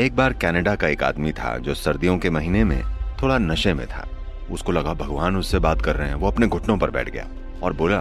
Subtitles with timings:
[0.00, 2.82] एक बार कनाडा का एक आदमी था जो सर्दियों के महीने में
[3.22, 4.06] थोड़ा नशे में था।
[4.50, 7.26] उसको लगा भगवान उससे बात कर रहे हैं वो अपने घुटनों पर बैठ गया
[7.62, 7.98] और बोला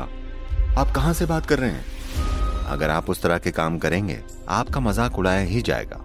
[0.78, 1.84] आप कहाँ से बात कर रहे हैं?
[2.68, 6.00] अगर आप उस तरह के काम करेंगे आपका मज़ाक उड़ाया ही जाएगा।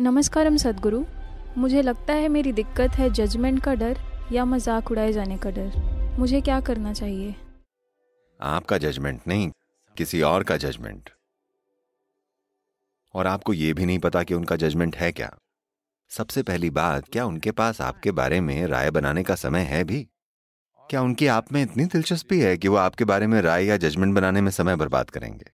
[0.00, 1.04] नमस्कारम सदगुरु।
[1.58, 3.98] मुझे लगता है मेरी दिक्कत है जजमेंट का डर
[4.32, 7.34] या मज़ाक उड़ाए जाने का डर। मुझे क्या करना चाहिए?
[8.40, 9.50] आपका जजमेंट नहीं
[9.96, 11.10] किसी और का जजमेंट
[13.16, 15.36] और आपको यह भी नहीं पता कि उनका जजमेंट है क्या।
[16.10, 20.08] सबसे पहली बात, क्या उनके पास आपके बारे में राय बनाने का समय है भी?
[20.90, 24.14] क्या उनकी आप में इतनी दिलचस्पी है कि वो आपके बारे में राय या जजमेंट
[24.14, 25.44] बनाने में समय बर्बाद करेंगे?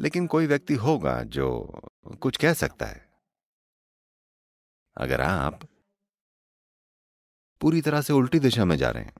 [0.00, 1.80] लेकिन कोई व्यक्ति होगा जो
[2.20, 3.08] कुछ कह सकता है।
[4.96, 5.60] अगर आप
[7.60, 9.14] पूरी तरह से उल्टी दिशा में जा रहे हैं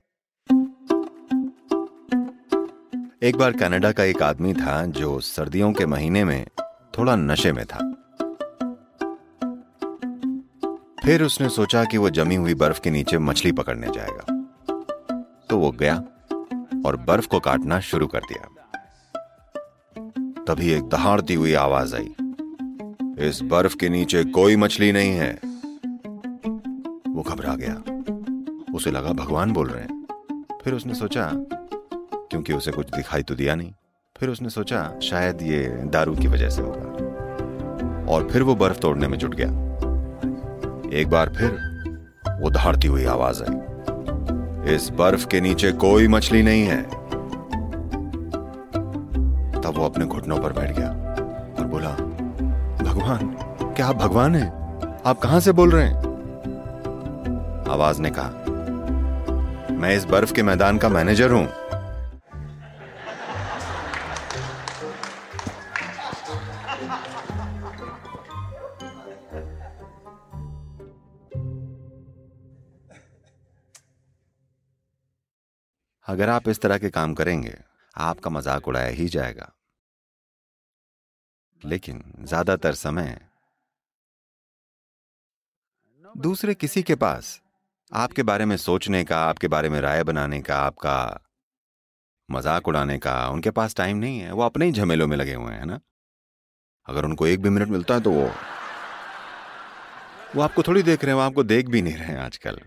[3.23, 6.47] एक बार कनाडा का एक आदमी था जो सर्दियों के महीने में
[6.97, 7.79] थोड़ा नशे में था।
[11.03, 14.23] फिर उसने सोचा कि वो जमी हुई बर्फ़ के नीचे मछली पकड़ने जाएगा।
[15.49, 15.95] तो वो गया
[16.85, 18.71] और बर्फ़ को काटना शुरू कर दिया।
[20.47, 22.15] तभी एक दहाड़ती हुई आवाज़ आई।
[23.27, 25.39] इस बर्फ़ के नीचे कोई मछली नहीं है।
[27.07, 27.83] वो घबरा गया।
[28.75, 30.05] उसे लगा भगवान बोल रहे हैं।
[30.63, 31.31] फिर उसने सोचा
[32.29, 33.71] क्योंकि उसे कुछ दिखाई तो दिया नहीं।
[34.19, 37.07] फिर उसने सोचा, शायद ये दारू की वजह से होगा।
[38.11, 39.47] और फिर वो बर्फ़ तोड़ने में जुट गया।
[40.99, 41.51] एक बार फिर
[42.41, 43.55] वो दहाड़ती हुई आवाज़ आई।
[44.75, 46.83] इस बर्फ़ के नीचे कोई मछली नहीं है।
[49.61, 50.89] तब वो अपने घुटनों पर बैठ गया
[51.59, 51.89] और बोला,
[52.91, 53.27] भगवान,
[53.73, 54.49] क्या आप भगवान हैं?
[55.05, 55.95] आप कहाँ से बोल रहे हैं?
[57.69, 58.29] आवाज़ ने कहा,
[59.73, 61.49] मैं इस बर्फ़ के मैदान का मैनेजर हूँ।
[76.07, 77.55] अगर आप इस तरह के काम करेंगे,
[77.95, 79.51] आपका मज़ाक उड़ाया ही जाएगा।
[81.63, 83.19] लेकिन ज़्यादातर समय
[86.15, 87.39] दूसरे किसी के पास,
[87.91, 91.19] आपके बारे में सोचने का, आपके बारे में राय बनाने का, आपका
[92.29, 95.53] मज़ाक उड़ाने का, उनके पास टाइम नहीं है, वो अपने ही झमेलों में लगे हुए
[95.53, 95.79] हैं ना?
[96.87, 98.31] अगर उनको एक भी मिनट मिलता है तो वो
[100.35, 102.59] वो आपको थोड़ी देख रहे हैं, वो आपको देख भी नहीं रहे हैं आजकल।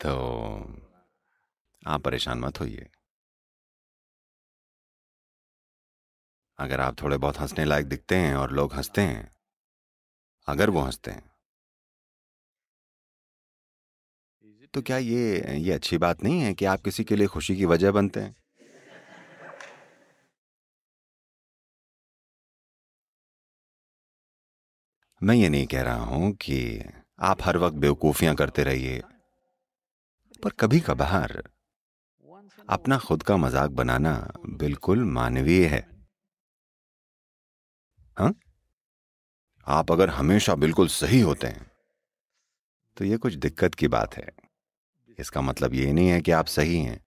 [0.00, 0.10] तो
[1.82, 2.88] आप परेशान मत होइए।
[6.58, 9.30] अगर आप थोड़े बहुत हंसने लायक दिखते हैं और लोग हँसते हैं,
[10.48, 11.30] अगर वो हँसते हैं।
[14.74, 17.64] तो क्या ये ये अच्छी बात नहीं है कि आप किसी के लिए खुशी की
[17.64, 18.34] वजह बनते हैं?
[25.22, 26.58] मैं ये नहीं कह रहा हूँ कि
[27.20, 29.02] आप हर वक्त बेवकूफियाँ करते रहिए।
[30.42, 31.42] पर कभी कभार
[32.68, 34.12] अपना खुद का मज़ाक बनाना
[34.46, 35.86] बिल्कुल मानवीय है
[38.16, 38.32] हा?
[39.66, 41.66] आप अगर हमेशा बिल्कुल सही होते हैं
[42.96, 44.32] तो यह कुछ दिक्कत की बात है
[45.18, 47.00] इसका मतलब ये नहीं है कि आप सही हैं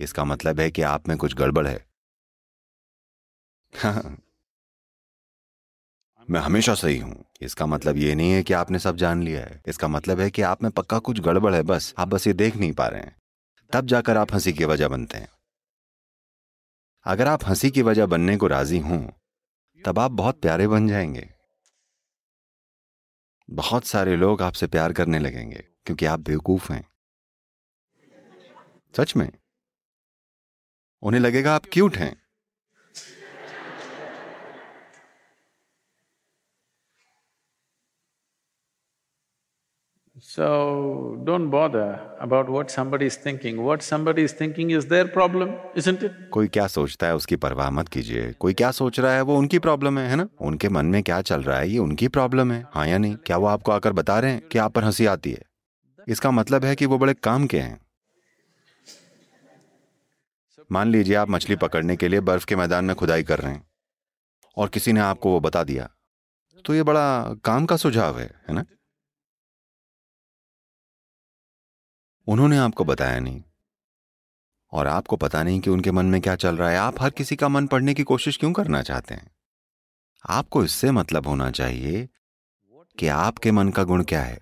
[0.00, 1.78] इसका मतलब है कि आप में कुछ गड़बड़ है
[3.72, 4.16] हाँ।
[6.30, 9.62] मैं हमेशा सही हूँ। इसका मतलब ये नहीं है कि आपने सब जान लिया है।
[9.66, 12.56] इसका मतलब है कि आप में पक्का कुछ गड़बड़ है, बस। आप बस ये देख
[12.56, 13.16] नहीं पा रहे हैं।
[13.72, 15.28] तब जाकर आप हँसी की वजह बनते हैं।
[17.04, 19.08] अगर आप हँसी की वजह बनने को राज़ी हों,
[19.84, 21.30] तब आप बहुत प्यारे बन जाएँगे।
[23.50, 26.88] बहुत सारे लोग आपसे प्यार करने लगेंगे, क्योंकि आप बेवकूफ़ हैं।
[28.96, 29.32] सच में?
[31.02, 32.23] उन्हें लगेगा आप क्यूट हैं।
[40.24, 43.58] So don't bother about what somebody is thinking.
[43.62, 46.12] What somebody is thinking is their problem, isn't it?
[46.32, 49.58] कोई क्या सोचता है उसकी परवाह मत कीजिए। कोई क्या सोच रहा है वो उनकी
[49.58, 50.28] प्रॉब्लम है है ना?
[50.40, 53.16] उनके मन में क्या चल रहा है ये उनकी प्रॉब्लम है। हाँ या नहीं?
[53.26, 55.42] क्या वो आपको आकर बता रहे हैं कि आप पर हँसी आती है?
[56.08, 57.80] इसका मतलब है कि वो बड़े काम के हैं।
[60.72, 63.66] मान लीजिए आप मछली पकड़ने के लिए बर्फ़ के मैदान में खुदाई कर रहे हैं
[64.56, 65.88] और किसी ने आपको वो बता दिया
[66.64, 68.64] तो ये बड़ा काम का सुझाव है है ना?
[72.26, 73.42] उन्होंने आपको बताया नहीं।
[74.72, 77.36] और आपको पता नहीं कि उनके मन में क्या चल रहा है। आप हर किसी
[77.36, 79.30] का मन पढ़ने की कोशिश क्यों करना चाहते हैं?
[80.30, 82.08] आपको इससे मतलब होना चाहिए
[82.98, 84.40] कि आपके मन का गुण क्या है?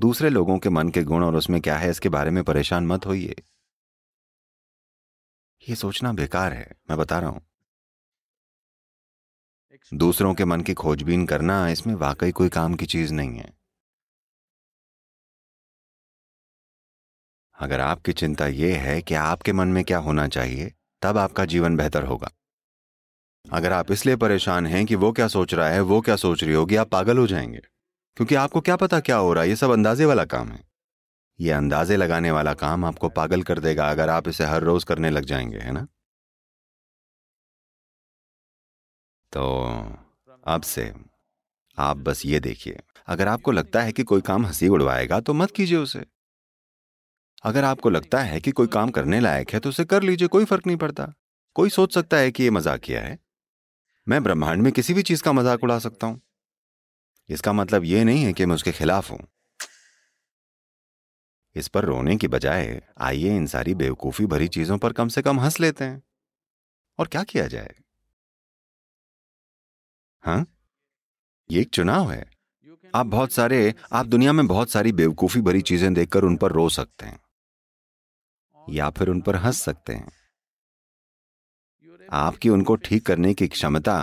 [0.00, 3.06] दूसरे लोगों के मन के गुण और उसमें क्या है, इसके बारे में परेशान मत
[3.06, 3.36] होइए।
[5.68, 7.42] ये सोचना बेकार है, मैं बता रहा हूँ।
[9.94, 13.63] दूसरों के मन की खोजबीन करना, इसमें वाकई कोई काम की चीज़ नहीं है।
[17.58, 20.72] अगर आपकी चिंता यह है कि आपके मन में क्या होना चाहिए,
[21.02, 22.30] तब आपका जीवन बेहतर होगा।
[23.52, 26.54] अगर आप इसलिए परेशान हैं कि वो क्या सोच रहा है, वो क्या सोच रही
[26.54, 27.60] होगी, आप पागल हो जाएँगे।
[28.16, 30.64] क्योंकि आपको क्या पता क्या हो रहा है, ये सब अंदाजे वाला काम है।
[31.40, 35.10] ये अंदाजे लगाने वाला काम आपको पागल कर देगा अगर आप इसे हर रोज करने
[35.10, 35.86] लग जाएँगे, है ना?
[39.32, 39.42] तो
[40.46, 40.92] अब से
[41.78, 45.50] आप बस ये देखिए, अगर आपको लगता है कि कोई काम हँसी उड़वाएगा तो मत
[45.50, 46.13] कीजिए उसे।
[47.44, 50.44] अगर आपको लगता है कि कोई काम करने लायक है तो उसे कर लीजिए, कोई
[50.44, 51.12] फ़र्क नहीं पड़ता।
[51.56, 53.18] कोई सोच सकता है कि यह मज़ाक किया है।
[54.06, 56.20] मैं ब्रह्मांड में किसी भी चीज़ का मज़ाक उड़ा सकता हूँ।
[57.28, 59.18] इसका मतलब यह नहीं है कि मैं उसके खिलाफ हूँ।
[61.56, 65.40] इस पर रोने की बजाय आइए इन सारी बेवकूफ़ी भरी चीज़ों पर कम से कम
[65.40, 66.02] हंस लेते हैं।
[66.98, 67.74] और क्या किया जाए?
[70.24, 70.46] हाँ?
[71.50, 72.24] ये एक चुनाव है।
[72.94, 76.68] आप बहुत सारे, आप दुनिया में बहुत सारी बेवकूफ़ी भरी चीज़ें देखकर उन पर रो
[76.68, 77.18] सकते हैं।
[78.68, 80.12] या फिर उन पर हंस सकते हैं।
[82.12, 83.96] आपकी उनको ठीक करने की क्षमता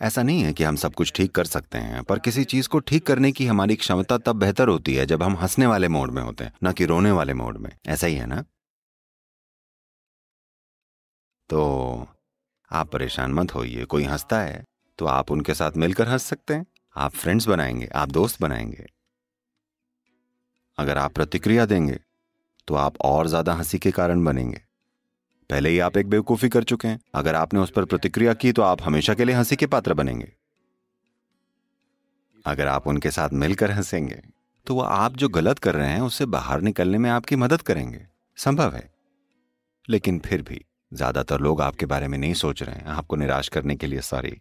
[0.00, 2.78] ऐसा नहीं है कि हम सब कुछ ठीक कर सकते हैं पर किसी चीज़ को
[2.78, 6.22] ठीक करने की हमारी क्षमता तब बेहतर होती है जब हम हंसने वाले मोड में
[6.22, 8.44] होते हैं ना कि रोने वाले मोड में। ऐसा ही है ना?
[11.50, 12.06] तो
[12.70, 14.64] आप परेशान मत होइए कोई हंसता है
[14.98, 18.86] तो आप उनके साथ मिलकर हंस सकते हैं। आप फ्रेंड्स बनाएँगे आप दोस्त बनाएँगे।
[20.78, 21.98] अगर आप प्रतिक्रिया देंगे
[22.68, 24.60] तो आप और ज़्यादा हँसी के कारण बनेंगे।
[25.50, 28.62] पहले ही आप एक बेवकूफ़ी कर चुके हैं। अगर आपने उस पर प्रतिक्रिया की तो
[28.62, 30.32] आप हमेशा के लिए हँसी के पात्र बनेंगे।
[32.44, 34.20] अगर आप उनके साथ मिलकर हंसेंगे
[34.66, 38.00] तो वह आप जो गलत कर रहे हैं, उससे बाहर निकलने में आपकी मदद करेंगे।
[38.38, 38.88] संभव है।
[39.88, 40.60] लेकिन फिर भी,
[40.92, 44.36] ज़्यादातर लोग आपके बारे में नहीं सोच रहे हैं। आपको निराश करने के लिए सॉरी